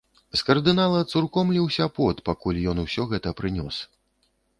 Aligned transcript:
З 0.31 0.37
кардынала 0.45 1.01
цурком 1.11 1.51
ліўся 1.57 1.85
пот, 1.97 2.23
пакуль 2.29 2.61
ён 2.73 2.81
усё 2.85 3.05
гэта 3.13 3.35
прынёс. 3.43 3.75